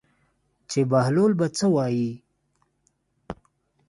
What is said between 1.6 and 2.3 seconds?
وایي.